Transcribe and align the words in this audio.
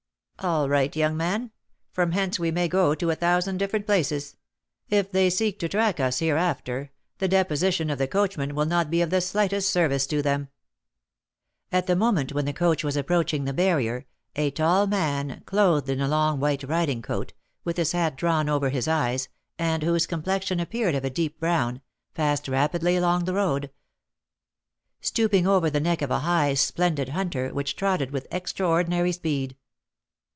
"All 0.43 0.67
right, 0.67 0.95
young 0.95 1.15
man; 1.15 1.51
from 1.91 2.13
hence 2.13 2.39
we 2.39 2.49
may 2.49 2.67
go 2.67 2.95
to 2.95 3.11
a 3.11 3.15
thousand 3.15 3.57
different 3.57 3.85
places. 3.85 4.37
If 4.89 5.11
they 5.11 5.29
seek 5.29 5.59
to 5.59 5.69
track 5.69 5.99
us 5.99 6.17
hereafter, 6.17 6.89
the 7.19 7.27
deposition 7.27 7.91
of 7.91 7.99
the 7.99 8.07
coachman 8.07 8.55
will 8.55 8.65
not 8.65 8.89
be 8.89 9.03
of 9.03 9.11
the 9.11 9.21
slightest 9.21 9.69
service 9.69 10.07
to 10.07 10.23
them." 10.23 10.47
At 11.71 11.85
the 11.85 11.95
moment 11.95 12.33
when 12.33 12.45
the 12.45 12.53
coach 12.53 12.83
was 12.83 12.97
approaching 12.97 13.45
the 13.45 13.53
barrier, 13.53 14.07
a 14.35 14.49
tall 14.49 14.87
man, 14.87 15.43
clothed 15.45 15.89
in 15.91 16.01
a 16.01 16.07
long 16.07 16.39
white 16.39 16.63
riding 16.63 17.03
coat, 17.03 17.33
with 17.63 17.77
his 17.77 17.91
hat 17.91 18.15
drawn 18.15 18.49
over 18.49 18.69
his 18.71 18.87
eyes, 18.87 19.29
and 19.59 19.83
whose 19.83 20.07
complexion 20.07 20.59
appeared 20.59 20.95
of 20.95 21.05
a 21.05 21.11
deep 21.11 21.39
brown, 21.39 21.81
passed 22.15 22.47
rapidly 22.47 22.95
along 22.97 23.25
the 23.25 23.35
road, 23.35 23.69
stooping 25.01 25.45
over 25.45 25.69
the 25.69 25.79
neck 25.79 26.01
of 26.01 26.09
a 26.09 26.21
high, 26.21 26.55
splendid 26.55 27.09
hunter, 27.09 27.49
which 27.53 27.75
trotted 27.75 28.09
with 28.09 28.25
extraordinary 28.31 29.11
speed. 29.11 29.55